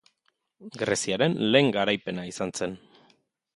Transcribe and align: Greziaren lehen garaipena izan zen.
Greziaren 0.83 1.37
lehen 1.55 1.71
garaipena 1.77 2.27
izan 2.33 2.57
zen. 2.63 2.77